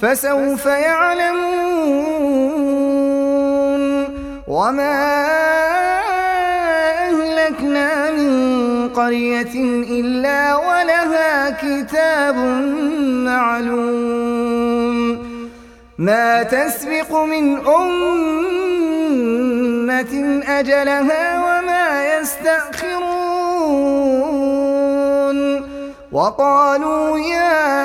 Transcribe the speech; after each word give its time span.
فسوف 0.00 0.66
يعلمون 0.66 1.84
وما 4.48 5.24
أهلكنا 7.08 8.10
من 8.10 8.88
قرية 8.88 9.54
إلا 10.00 10.56
ولها 10.56 11.50
كتاب 11.50 12.36
معلوم. 13.26 14.98
ما 15.98 16.42
تسبق 16.42 17.16
من 17.24 17.66
أمة 17.66 18.12
أجلها 20.48 21.38
وما 21.44 22.18
يستأخرون. 22.18 23.44
وقالوا 26.12 27.18
يا 27.18 27.84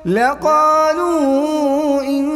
لقالوا 0.07 2.01
إن 2.03 2.36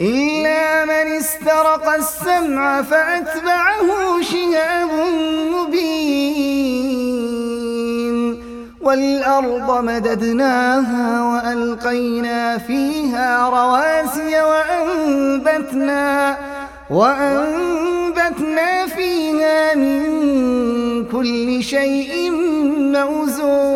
إلا 0.00 0.84
من 0.84 1.16
استرق 1.16 1.88
السمع 1.94 2.82
فأتبعه 2.82 4.20
شهاب 4.22 4.88
مبين 5.52 6.96
والأرض 8.80 9.84
مددناها 9.84 11.22
وألقينا 11.22 12.58
فيها 12.58 13.48
رواسي 13.48 14.40
وأنبتنا 14.40 16.36
وأنبتنا 16.90 18.86
فيها 18.86 19.74
من 19.74 21.04
كل 21.04 21.62
شيء 21.62 22.30
موزون 22.92 23.75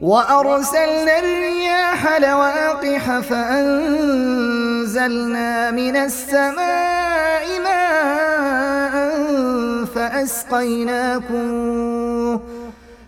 وأرسلنا 0.00 1.18
الرياح 1.18 2.18
لواقح 2.18 3.18
فأنزلنا 3.20 4.40
من 5.70 5.96
السماء 5.96 7.60
ماء 7.64 8.94
فأسقيناكم 9.94 11.50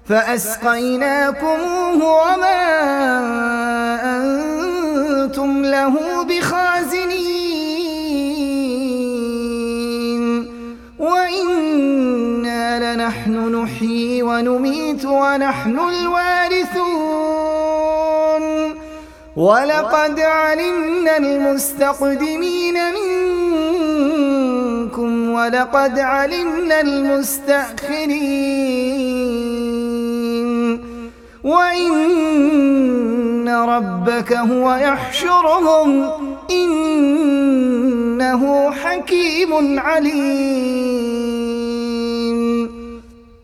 فأسقيناكموه 0.08 2.00
وما 2.04 2.62
أنتم 4.04 5.64
له 5.64 6.25
بخازنين. 6.25 7.31
لنحن 13.12 13.37
نحيي 13.55 14.23
ونميت 14.23 15.05
ونحن 15.05 15.79
الوارثون. 15.79 16.82
ولقد 19.37 20.20
علمنا 20.20 21.17
المستقدمين 21.17 22.75
منكم 23.85 25.31
ولقد 25.31 25.99
علمنا 25.99 26.81
المستأخرين. 26.81 28.12
وإن 31.44 31.99
ربك 33.49 34.32
هو 34.32 34.75
يحشرهم 34.75 36.11
إنه 36.50 38.43
حكيم 38.70 39.81
عليم. 39.81 41.21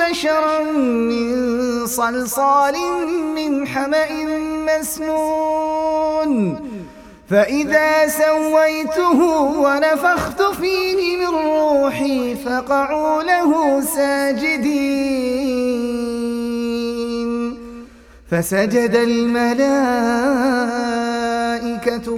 بشرا 0.00 0.62
من 1.10 1.30
صلصال 1.86 2.74
من 3.34 3.52
حمأ 3.66 4.10
مسنون. 4.68 6.30
فإذا 7.30 8.06
سويته 8.06 9.20
ونفخت 9.64 10.42
فيه 10.42 11.16
من 11.16 11.32
روحي 11.34 12.34
فقعوا 12.34 13.22
له 13.22 13.80
ساجدين. 13.80 14.90
فسجد 18.30 18.94
الملائكة 18.94 19.66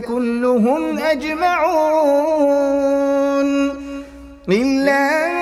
كلهم 0.00 0.98
أجمعون. 0.98 2.52
إلا 4.48 5.41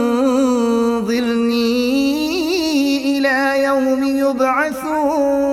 إلى 3.18 3.64
يوم 3.64 4.04
يبعثون. 4.04 5.52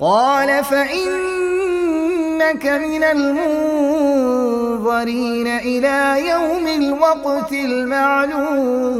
قال 0.00 0.64
فإنك 2.50 2.66
من 2.66 3.04
المنظرين 3.04 4.26
إلى 5.46 6.28
يوم 6.28 6.66
الوقت 6.66 7.52
المعلوم. 7.52 8.90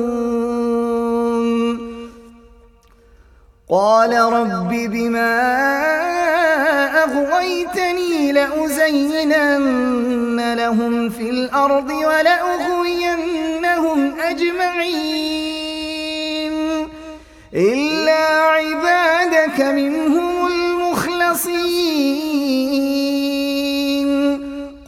قال 3.71 4.21
رب 4.21 4.69
بما 4.69 5.41
أغويتني 7.05 8.33
لأزينن 8.33 9.75
لهم 10.55 11.11
في 11.11 11.31
الأرض 11.31 11.91
ولأغوينهم 11.91 13.01
أجمعين. 14.21 15.41
إلا 17.55 18.43
عبادك 18.43 19.61
منهم 19.61 20.47
المخلصين. 20.47 22.30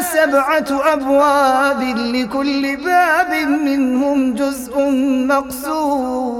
سبعة 0.00 0.92
أبواب 0.92 1.82
لكل 1.96 2.76
باب 2.76 3.48
منهم 3.64 4.34
جزء 4.34 4.90
مقسوم. 5.26 6.30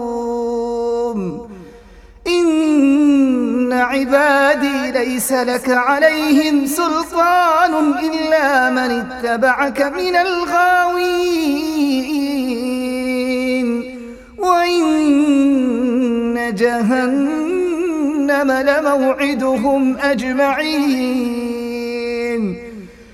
إن 2.27 3.73
عبادي 3.73 4.91
ليس 4.91 5.33
لك 5.33 5.71
عليهم 5.71 6.67
سلطان 6.67 7.95
إلا 7.99 8.71
من 8.71 8.91
اتبعك 9.01 9.83
من 9.83 10.17
الغاوين. 10.17 11.31
وإن 14.39 14.91
جهنم 16.55 18.51
لموعدهم 18.53 19.97
أجمعين. 19.97 21.50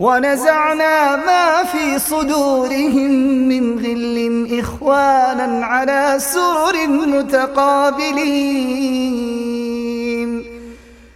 ونزعنا 0.00 1.16
ما 1.16 1.64
في 1.64 1.98
صدورهم 1.98 3.10
من 3.48 3.78
غل 3.78 4.58
إخوانا 4.60 5.66
على 5.66 6.16
سرر 6.18 6.86
متقابلين. 6.88 8.32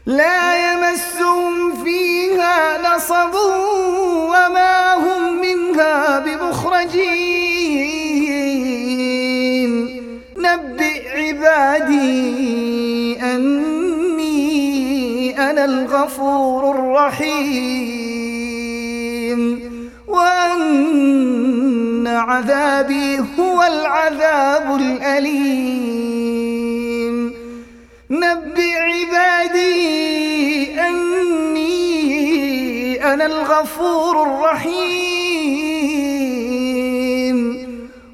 لا 0.07 0.73
يمسهم 0.73 1.85
فيها 1.85 2.79
نصب 2.95 3.35
وما 4.33 4.95
هم 4.95 5.41
منها 5.41 6.19
بمخرجين. 6.19 7.47
نبئ 10.37 11.09
عبادي 11.17 12.37
أني 13.23 14.21
أنا 15.51 15.65
الغفور 15.65 16.71
الرحيم. 16.71 18.26
وأن 20.09 22.07
عذابي 22.07 23.19
هو 23.39 23.63
العذاب 23.63 24.77
الأليم. 24.81 26.07
نبئ 28.11 28.79
عبادي 28.79 29.87
أني 30.81 31.77
أنا 33.15 33.27
الغفور 33.27 34.23
الرحيم. 34.23 35.17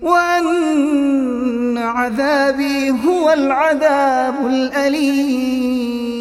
وأن 0.02 1.78
عذابي 1.78 2.90
هو 2.90 3.33
العذاب 3.33 4.47
الأليم. 4.47 6.12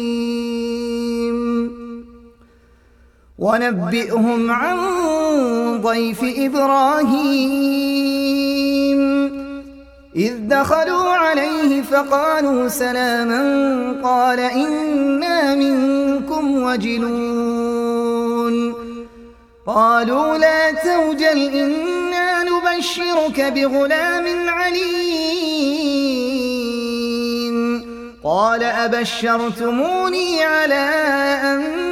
ونبئهم 3.42 4.50
عن 4.50 4.78
ضيف 5.82 6.20
إبراهيم. 6.22 7.72
إذ 10.16 10.32
دخلوا 10.48 11.10
عليه 11.10 11.82
فقالوا 11.82 12.68
سلاما 12.68 13.42
قال 14.02 14.40
إنا 14.40 15.54
منكم 15.54 16.62
وجلون. 16.62 18.02
قالوا 19.66 20.38
لا 20.38 20.70
توجل 20.70 21.38
إنا 21.54 22.44
نبشرك 22.44 23.40
بغلام 23.40 24.48
عليم. 24.48 25.72
قال 28.24 28.62
أبشرتموني 28.62 30.42
على 30.44 30.84
أن 31.42 31.91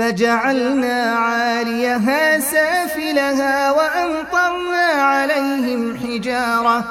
فجعلنا 0.00 1.12
عاليها 1.12 2.40
سافلها 2.40 3.70
وأمطرنا 3.70 4.86
عليهم 5.02 5.96
حجارة 5.96 6.84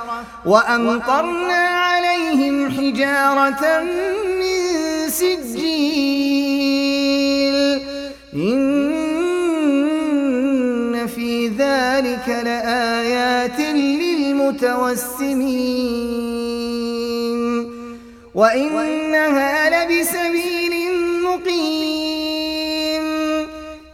وأمطرنا 0.45 1.67
عليهم 1.67 2.71
حجارة 2.71 3.83
من 4.39 5.09
سجيل. 5.09 5.79
إن 8.33 8.67
في 11.07 11.47
ذلك 11.47 12.27
لآيات 12.43 13.59
للمتوسمين. 13.59 14.69
وإنها 18.35 19.69
لبسبيل 19.69 20.73
مقيم. 21.23 21.78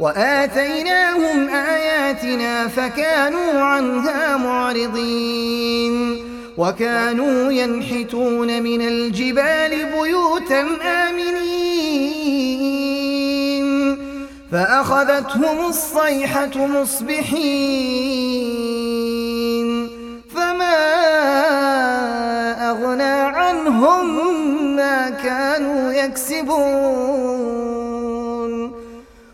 وآتيناهم 0.00 1.48
آياتنا 1.48 2.68
فكانوا 2.68 3.60
عنها 3.60 4.36
معرضين 4.36 6.24
وكانوا 6.56 7.52
ينحتون 7.52 8.62
من 8.62 8.82
الجبال 8.82 9.86
بيوتا 9.86 10.66
آمنين 10.82 12.00
فأخذتهم 14.52 15.66
الصيحة 15.68 16.66
مصبحين 16.66 17.70
فما 20.34 20.80
أغنى 22.70 23.36
عنهم 23.36 24.06
ما 24.76 25.10
كانوا 25.10 25.92
يكسبون 25.92 27.29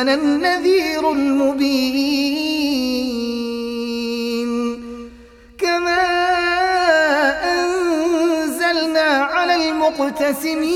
أنا 0.00 0.14
النذير 0.14 1.12
المبين. 1.12 2.10
كما 5.58 6.02
أنزلنا 7.54 9.00
على 9.00 9.54
المقتسمين 9.54 10.70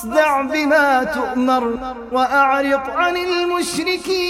فاصدع 0.00 0.40
بما 0.40 1.04
تؤمر 1.04 1.78
وأعرض 2.12 2.90
عن 2.90 3.16
المشركين. 3.16 4.20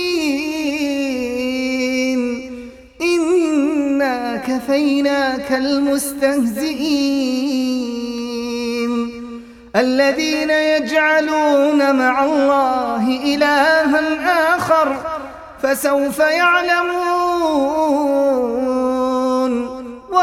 إنا 3.02 4.36
كفيناك 4.36 5.52
المستهزئين. 5.52 7.10
الذين 9.76 10.50
يجعلون 10.50 11.96
مع 11.96 12.24
الله 12.24 13.20
إلها 13.34 14.56
آخر 14.56 14.96
فسوف 15.62 16.18
يعلمون. 16.18 17.70